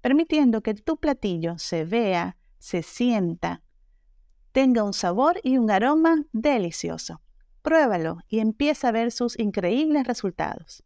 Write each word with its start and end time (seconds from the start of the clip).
permitiendo 0.00 0.62
que 0.62 0.74
tu 0.74 0.98
platillo 0.98 1.58
se 1.58 1.84
vea, 1.84 2.36
se 2.58 2.82
sienta, 2.82 3.62
tenga 4.52 4.84
un 4.84 4.92
sabor 4.92 5.40
y 5.42 5.58
un 5.58 5.70
aroma 5.70 6.24
delicioso. 6.32 7.20
Pruébalo 7.62 8.18
y 8.28 8.38
empieza 8.38 8.88
a 8.88 8.92
ver 8.92 9.12
sus 9.12 9.38
increíbles 9.38 10.06
resultados. 10.06 10.82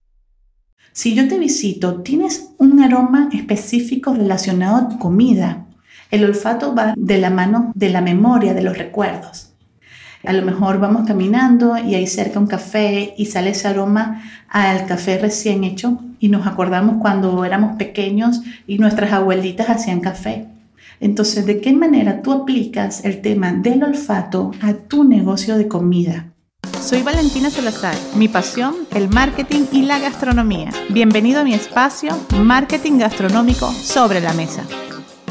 Si 0.92 1.14
yo 1.14 1.28
te 1.28 1.38
visito, 1.38 2.02
tienes 2.02 2.54
un 2.58 2.82
aroma 2.82 3.28
específico 3.32 4.14
relacionado 4.14 4.76
a 4.76 4.88
tu 4.88 4.98
comida 4.98 5.68
el 6.12 6.26
olfato 6.26 6.74
va 6.74 6.92
de 6.94 7.18
la 7.18 7.30
mano 7.30 7.72
de 7.74 7.88
la 7.88 8.02
memoria, 8.02 8.52
de 8.52 8.62
los 8.62 8.76
recuerdos. 8.76 9.54
A 10.24 10.34
lo 10.34 10.42
mejor 10.42 10.78
vamos 10.78 11.06
caminando 11.06 11.78
y 11.78 11.94
hay 11.94 12.06
cerca 12.06 12.38
un 12.38 12.46
café 12.46 13.14
y 13.16 13.26
sale 13.26 13.50
ese 13.50 13.66
aroma 13.66 14.22
al 14.48 14.84
café 14.84 15.16
recién 15.16 15.64
hecho 15.64 15.98
y 16.22 16.28
nos 16.28 16.46
acordamos 16.46 16.98
cuando 17.00 17.44
éramos 17.44 17.74
pequeños 17.76 18.42
y 18.68 18.78
nuestras 18.78 19.12
abuelitas 19.12 19.68
hacían 19.68 19.98
café. 19.98 20.46
Entonces, 21.00 21.46
¿de 21.46 21.60
qué 21.60 21.72
manera 21.72 22.22
tú 22.22 22.30
aplicas 22.30 23.04
el 23.04 23.20
tema 23.20 23.52
del 23.52 23.82
olfato 23.82 24.52
a 24.62 24.72
tu 24.72 25.02
negocio 25.02 25.58
de 25.58 25.66
comida? 25.66 26.32
Soy 26.80 27.02
Valentina 27.02 27.50
Salazar. 27.50 27.96
Mi 28.14 28.28
pasión, 28.28 28.72
el 28.94 29.08
marketing 29.08 29.64
y 29.72 29.82
la 29.82 29.98
gastronomía. 29.98 30.70
Bienvenido 30.90 31.40
a 31.40 31.44
mi 31.44 31.54
espacio 31.54 32.16
Marketing 32.36 32.98
Gastronómico 32.98 33.72
sobre 33.72 34.20
la 34.20 34.32
Mesa. 34.32 34.62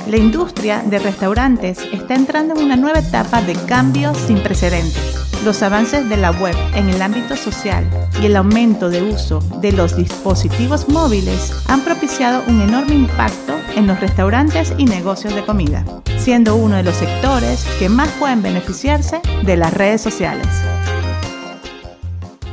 La 0.10 0.18
industria 0.18 0.84
de 0.84 1.00
restaurantes 1.00 1.80
está 1.94 2.16
entrando 2.16 2.54
en 2.54 2.66
una 2.66 2.76
nueva 2.76 3.00
etapa 3.00 3.42
de 3.42 3.54
cambios 3.66 4.18
sin 4.18 4.40
precedentes. 4.44 5.21
Los 5.44 5.64
avances 5.64 6.08
de 6.08 6.18
la 6.18 6.30
web 6.30 6.56
en 6.76 6.88
el 6.90 7.02
ámbito 7.02 7.36
social 7.36 7.84
y 8.22 8.28
el 8.28 8.36
aumento 8.36 8.92
de 8.92 9.02
uso 9.02 9.40
de 9.60 9.72
los 9.72 9.98
dispositivos 9.98 10.88
móviles 10.88 11.52
han 11.68 11.82
propiciado 11.82 12.44
un 12.48 12.62
enorme 12.62 12.94
impacto 12.94 13.56
en 13.76 13.88
los 13.88 14.00
restaurantes 14.00 14.72
y 14.78 14.86
negocios 14.86 15.34
de 15.34 15.44
comida, 15.44 15.84
siendo 16.20 16.56
uno 16.56 16.76
de 16.76 16.84
los 16.84 16.96
sectores 16.96 17.66
que 17.80 17.90
más 17.90 18.10
pueden 18.20 18.44
beneficiarse 18.44 19.20
de 19.44 19.58
las 19.58 19.74
redes 19.74 20.02
sociales. 20.02 20.46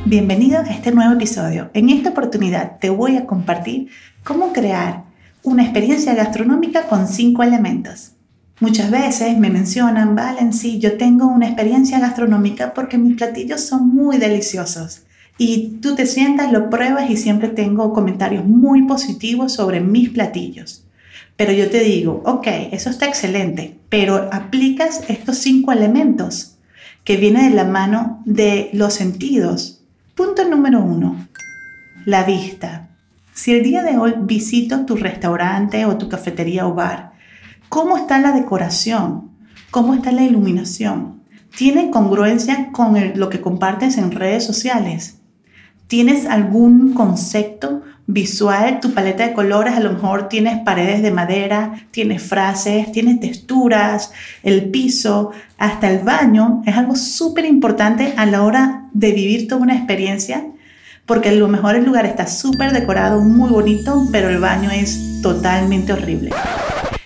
Bienvenido 0.05 0.57
a 0.57 0.63
este 0.63 0.91
nuevo 0.91 1.13
episodio. 1.13 1.69
En 1.75 1.89
esta 1.89 2.09
oportunidad 2.09 2.79
te 2.79 2.89
voy 2.89 3.17
a 3.17 3.27
compartir 3.27 3.89
cómo 4.23 4.51
crear 4.51 5.03
una 5.43 5.61
experiencia 5.61 6.15
gastronómica 6.15 6.87
con 6.87 7.07
cinco 7.07 7.43
elementos. 7.43 8.13
Muchas 8.61 8.91
veces 8.91 9.37
me 9.37 9.49
mencionan, 9.49 10.15
Valen, 10.15 10.51
sí, 10.51 10.79
yo 10.79 10.97
tengo 10.97 11.27
una 11.27 11.47
experiencia 11.47 11.97
gastronómica 11.99 12.73
porque 12.73 12.97
mis 12.97 13.15
platillos 13.15 13.61
son 13.61 13.87
muy 13.87 14.17
deliciosos. 14.17 15.03
Y 15.37 15.77
tú 15.81 15.95
te 15.95 16.05
sientas, 16.05 16.51
lo 16.51 16.69
pruebas 16.69 17.09
y 17.09 17.15
siempre 17.15 17.47
tengo 17.47 17.93
comentarios 17.93 18.45
muy 18.45 18.81
positivos 18.81 19.53
sobre 19.53 19.79
mis 19.79 20.09
platillos. 20.09 20.83
Pero 21.37 21.53
yo 21.53 21.69
te 21.69 21.79
digo, 21.79 22.21
ok, 22.25 22.47
eso 22.73 22.89
está 22.89 23.05
excelente, 23.05 23.77
pero 23.87 24.27
aplicas 24.33 25.03
estos 25.07 25.37
cinco 25.37 25.71
elementos 25.71 26.57
que 27.05 27.15
vienen 27.15 27.51
de 27.51 27.55
la 27.55 27.63
mano 27.63 28.21
de 28.25 28.69
los 28.73 28.93
sentidos. 28.93 29.81
Punto 30.15 30.43
número 30.43 30.81
uno, 30.81 31.29
la 32.03 32.25
vista. 32.25 32.89
Si 33.33 33.53
el 33.53 33.63
día 33.63 33.83
de 33.83 33.97
hoy 33.97 34.15
visito 34.19 34.85
tu 34.85 34.97
restaurante 34.97 35.85
o 35.85 35.97
tu 35.97 36.09
cafetería 36.09 36.67
o 36.67 36.73
bar, 36.73 37.13
¿cómo 37.69 37.97
está 37.97 38.19
la 38.19 38.31
decoración? 38.31 39.29
¿Cómo 39.71 39.93
está 39.93 40.11
la 40.11 40.23
iluminación? 40.23 41.21
¿Tiene 41.55 41.91
congruencia 41.91 42.71
con 42.71 42.97
lo 43.15 43.29
que 43.29 43.41
compartes 43.41 43.97
en 43.97 44.11
redes 44.11 44.43
sociales? 44.45 45.19
¿Tienes 45.87 46.25
algún 46.25 46.93
concepto 46.93 47.81
visual? 48.07 48.79
Tu 48.79 48.93
paleta 48.93 49.27
de 49.27 49.33
colores, 49.33 49.75
a 49.75 49.79
lo 49.79 49.93
mejor 49.93 50.29
tienes 50.29 50.59
paredes 50.63 51.01
de 51.01 51.11
madera, 51.11 51.87
tienes 51.91 52.21
frases, 52.21 52.91
tienes 52.91 53.19
texturas, 53.19 54.11
el 54.43 54.69
piso, 54.69 55.31
hasta 55.57 55.89
el 55.89 55.99
baño. 55.99 56.61
Es 56.65 56.75
algo 56.75 56.95
súper 56.95 57.45
importante 57.45 58.13
a 58.17 58.25
la 58.25 58.43
hora 58.43 58.89
de 58.93 59.11
vivir 59.11 59.47
toda 59.47 59.61
una 59.61 59.75
experiencia 59.75 60.45
porque 61.09 61.29
a 61.29 61.31
lo 61.31 61.47
mejor 61.47 61.75
el 61.75 61.85
lugar 61.85 62.05
está 62.05 62.27
súper 62.27 62.71
decorado, 62.71 63.19
muy 63.19 63.49
bonito, 63.49 64.07
pero 64.11 64.29
el 64.29 64.37
baño 64.37 64.69
es 64.69 65.23
totalmente 65.23 65.91
horrible. 65.91 66.29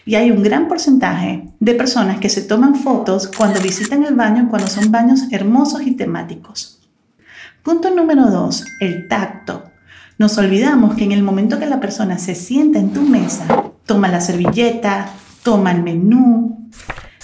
Y 0.05 0.15
hay 0.15 0.31
un 0.31 0.43
gran 0.43 0.67
porcentaje 0.67 1.49
de 1.59 1.73
personas 1.75 2.19
que 2.19 2.29
se 2.29 2.41
toman 2.41 2.75
fotos 2.75 3.29
cuando 3.35 3.61
visitan 3.61 4.03
el 4.03 4.15
baño, 4.15 4.47
cuando 4.49 4.67
son 4.67 4.91
baños 4.91 5.23
hermosos 5.31 5.81
y 5.83 5.91
temáticos. 5.91 6.81
Punto 7.63 7.89
número 7.95 8.29
dos, 8.29 8.65
el 8.81 9.07
tacto. 9.07 9.63
Nos 10.17 10.37
olvidamos 10.37 10.95
que 10.95 11.05
en 11.05 11.13
el 11.13 11.23
momento 11.23 11.59
que 11.59 11.65
la 11.65 11.79
persona 11.79 12.19
se 12.19 12.35
sienta 12.35 12.79
en 12.79 12.91
tu 12.91 13.01
mesa, 13.01 13.71
toma 13.85 14.09
la 14.09 14.19
servilleta, 14.19 15.09
toma 15.43 15.71
el 15.71 15.81
menú, 15.81 16.69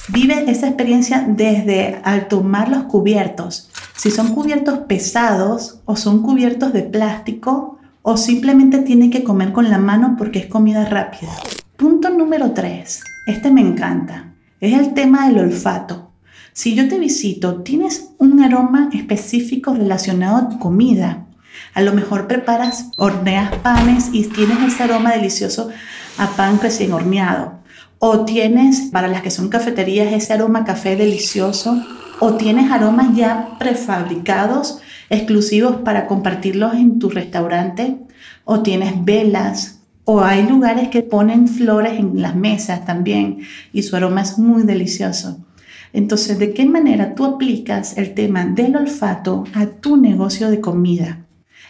vive 0.07 0.49
esa 0.49 0.67
experiencia 0.67 1.25
desde 1.27 1.99
al 2.03 2.27
tomar 2.27 2.69
los 2.69 2.83
cubiertos, 2.83 3.69
si 3.95 4.11
son 4.11 4.33
cubiertos 4.33 4.79
pesados 4.79 5.81
o 5.83 5.97
son 5.97 6.23
cubiertos 6.23 6.71
de 6.71 6.83
plástico 6.83 7.77
o 8.01 8.15
simplemente 8.15 8.79
tiene 8.79 9.09
que 9.09 9.25
comer 9.25 9.51
con 9.51 9.69
la 9.69 9.77
mano 9.77 10.15
porque 10.17 10.39
es 10.39 10.45
comida 10.45 10.85
rápida. 10.85 11.31
Punto 11.79 12.09
número 12.09 12.51
3. 12.51 13.03
Este 13.25 13.51
me 13.51 13.61
encanta. 13.61 14.33
Es 14.59 14.77
el 14.77 14.93
tema 14.93 15.29
del 15.29 15.39
olfato. 15.39 16.11
Si 16.51 16.75
yo 16.75 16.89
te 16.89 16.99
visito, 16.99 17.61
tienes 17.61 18.09
un 18.17 18.41
aroma 18.41 18.89
específico 18.91 19.73
relacionado 19.73 20.35
a 20.35 20.49
tu 20.49 20.59
comida. 20.59 21.27
A 21.73 21.81
lo 21.81 21.93
mejor 21.93 22.27
preparas, 22.27 22.91
horneas 22.97 23.55
panes 23.59 24.09
y 24.11 24.25
tienes 24.25 24.57
ese 24.61 24.83
aroma 24.83 25.13
delicioso 25.13 25.69
a 26.17 26.27
pan 26.35 26.59
recién 26.61 26.91
horneado. 26.91 27.59
O 27.97 28.25
tienes, 28.25 28.89
para 28.91 29.07
las 29.07 29.21
que 29.21 29.31
son 29.31 29.47
cafeterías, 29.47 30.11
ese 30.11 30.33
aroma 30.33 30.65
café 30.65 30.97
delicioso 30.97 31.81
o 32.19 32.33
tienes 32.33 32.71
aromas 32.71 33.15
ya 33.15 33.51
prefabricados 33.57 34.81
exclusivos 35.09 35.77
para 35.77 36.07
compartirlos 36.07 36.73
en 36.73 36.99
tu 36.99 37.09
restaurante 37.09 38.01
o 38.43 38.63
tienes 38.63 39.05
velas 39.05 39.78
o 40.11 40.23
hay 40.23 40.41
lugares 40.41 40.87
que 40.87 41.03
ponen 41.03 41.47
flores 41.47 41.99
en 41.99 42.19
las 42.19 42.35
mesas 42.35 42.83
también 42.83 43.41
y 43.71 43.83
su 43.83 43.95
aroma 43.95 44.23
es 44.23 44.39
muy 44.39 44.63
delicioso. 44.63 45.45
Entonces, 45.93 46.39
¿de 46.39 46.51
qué 46.51 46.65
manera 46.65 47.13
tú 47.13 47.25
aplicas 47.25 47.95
el 47.95 48.15
tema 48.15 48.43
del 48.43 48.75
olfato 48.75 49.43
a 49.53 49.67
tu 49.67 49.97
negocio 49.97 50.49
de 50.49 50.61
comida? 50.61 51.27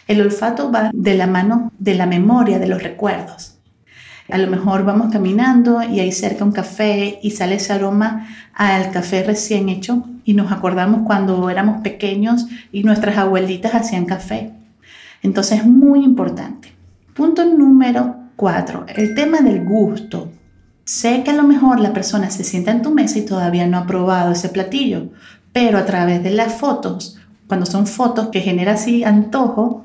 El 0.08 0.22
olfato 0.22 0.72
va 0.72 0.90
de 0.94 1.14
la 1.18 1.26
mano 1.26 1.70
de 1.78 1.94
la 1.96 2.06
memoria, 2.06 2.58
de 2.58 2.68
los 2.68 2.82
recuerdos. 2.82 3.58
A 4.30 4.38
lo 4.38 4.46
mejor 4.50 4.86
vamos 4.86 5.12
caminando 5.12 5.82
y 5.82 6.00
hay 6.00 6.10
cerca 6.10 6.42
un 6.42 6.52
café 6.52 7.18
y 7.22 7.32
sale 7.32 7.56
ese 7.56 7.74
aroma 7.74 8.26
al 8.54 8.90
café 8.90 9.22
recién 9.22 9.68
hecho 9.68 10.06
y 10.24 10.32
nos 10.32 10.50
acordamos 10.50 11.02
cuando 11.06 11.50
éramos 11.50 11.82
pequeños 11.82 12.46
y 12.72 12.84
nuestras 12.84 13.18
abuelitas 13.18 13.74
hacían 13.74 14.06
café. 14.06 14.52
Entonces 15.22 15.58
es 15.58 15.66
muy 15.66 16.02
importante. 16.02 16.72
Punto 17.12 17.44
número 17.44 18.16
cuatro, 18.40 18.86
el 18.88 19.14
tema 19.14 19.40
del 19.42 19.62
gusto. 19.66 20.32
Sé 20.86 21.22
que 21.22 21.30
a 21.30 21.34
lo 21.34 21.42
mejor 21.42 21.78
la 21.78 21.92
persona 21.92 22.30
se 22.30 22.42
sienta 22.42 22.70
en 22.70 22.80
tu 22.80 22.90
mesa 22.90 23.18
y 23.18 23.26
todavía 23.26 23.66
no 23.66 23.76
ha 23.76 23.86
probado 23.86 24.32
ese 24.32 24.48
platillo, 24.48 25.10
pero 25.52 25.76
a 25.76 25.84
través 25.84 26.22
de 26.22 26.30
las 26.30 26.54
fotos, 26.54 27.18
cuando 27.46 27.66
son 27.66 27.86
fotos 27.86 28.28
que 28.28 28.40
genera 28.40 28.72
así 28.72 29.04
antojo, 29.04 29.84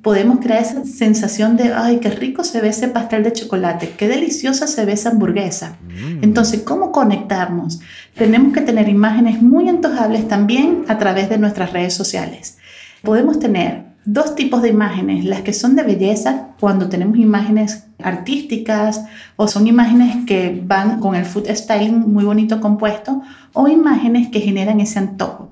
podemos 0.00 0.38
crear 0.40 0.62
esa 0.62 0.86
sensación 0.86 1.58
de, 1.58 1.74
ay, 1.74 1.98
qué 1.98 2.08
rico 2.08 2.42
se 2.42 2.62
ve 2.62 2.68
ese 2.68 2.88
pastel 2.88 3.22
de 3.22 3.34
chocolate, 3.34 3.90
qué 3.98 4.08
deliciosa 4.08 4.66
se 4.66 4.86
ve 4.86 4.92
esa 4.92 5.10
hamburguesa. 5.10 5.76
Mm. 5.82 6.24
Entonces, 6.24 6.62
¿cómo 6.62 6.92
conectarnos? 6.92 7.80
Tenemos 8.14 8.54
que 8.54 8.62
tener 8.62 8.88
imágenes 8.88 9.42
muy 9.42 9.68
antojables 9.68 10.26
también 10.26 10.86
a 10.88 10.96
través 10.96 11.28
de 11.28 11.36
nuestras 11.36 11.74
redes 11.74 11.92
sociales. 11.92 12.56
Podemos 13.02 13.38
tener 13.38 13.89
dos 14.04 14.34
tipos 14.34 14.62
de 14.62 14.68
imágenes, 14.68 15.24
las 15.24 15.42
que 15.42 15.52
son 15.52 15.76
de 15.76 15.82
belleza, 15.82 16.48
cuando 16.58 16.88
tenemos 16.88 17.18
imágenes 17.18 17.84
artísticas 18.02 19.04
o 19.36 19.46
son 19.46 19.66
imágenes 19.66 20.24
que 20.26 20.62
van 20.64 21.00
con 21.00 21.14
el 21.14 21.24
food 21.24 21.48
styling 21.48 22.12
muy 22.12 22.24
bonito 22.24 22.60
compuesto, 22.60 23.22
o 23.52 23.68
imágenes 23.68 24.28
que 24.28 24.40
generan 24.40 24.80
ese 24.80 24.98
antojo. 24.98 25.50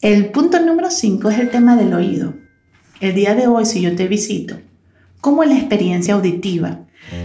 El 0.00 0.26
punto 0.30 0.60
número 0.60 0.90
5 0.90 1.30
es 1.30 1.38
el 1.38 1.50
tema 1.50 1.76
del 1.76 1.94
oído. 1.94 2.34
El 3.00 3.14
día 3.14 3.34
de 3.34 3.46
hoy, 3.46 3.66
si 3.66 3.80
yo 3.80 3.96
te 3.96 4.08
visito, 4.08 4.56
¿cómo 5.20 5.42
es 5.42 5.48
la 5.48 5.56
experiencia 5.56 6.14
auditiva? 6.14 6.80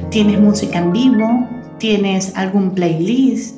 ¿Tienes 0.09 0.39
música 0.39 0.79
en 0.79 0.91
vivo? 0.91 1.47
tienes 1.77 2.33
algún 2.35 2.71
playlist, 2.71 3.57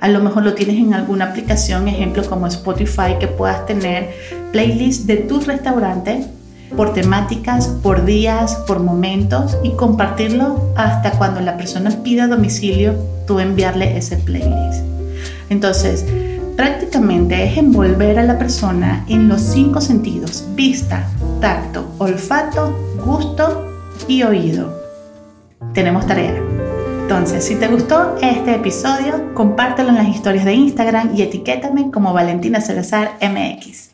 a 0.00 0.08
lo 0.08 0.20
mejor 0.20 0.42
lo 0.42 0.54
tienes 0.54 0.76
en 0.76 0.94
alguna 0.94 1.26
aplicación, 1.26 1.88
ejemplo 1.88 2.24
como 2.28 2.46
Spotify, 2.46 3.16
que 3.18 3.26
puedas 3.26 3.64
tener 3.66 4.10
playlists 4.54 5.08
de 5.08 5.16
tu 5.16 5.40
restaurante 5.40 6.28
por 6.76 6.92
temáticas, 6.92 7.66
por 7.66 8.04
días, 8.04 8.54
por 8.68 8.78
momentos 8.78 9.58
y 9.64 9.72
compartirlo 9.72 10.72
hasta 10.76 11.10
cuando 11.18 11.40
la 11.40 11.56
persona 11.56 11.90
pida 12.04 12.28
domicilio, 12.28 12.94
tú 13.26 13.40
enviarle 13.40 13.98
ese 13.98 14.16
playlist. 14.16 14.84
Entonces, 15.50 16.06
prácticamente 16.56 17.42
es 17.42 17.58
envolver 17.58 18.16
a 18.20 18.22
la 18.22 18.38
persona 18.38 19.04
en 19.08 19.28
los 19.28 19.40
cinco 19.40 19.80
sentidos, 19.80 20.44
vista, 20.54 21.08
tacto, 21.40 21.88
olfato, 21.98 22.78
gusto 23.04 23.66
y 24.06 24.22
oído. 24.22 24.72
Tenemos 25.72 26.06
tarea. 26.06 26.40
Entonces, 27.02 27.44
si 27.44 27.56
te 27.56 27.66
gustó 27.66 28.14
este 28.22 28.54
episodio, 28.54 29.34
compártelo 29.34 29.88
en 29.88 29.96
las 29.96 30.08
historias 30.08 30.44
de 30.44 30.54
Instagram 30.54 31.16
y 31.16 31.22
etiquétame 31.22 31.90
como 31.90 32.12
Valentina 32.12 32.60
Salazar 32.60 33.18
MX. 33.20 33.93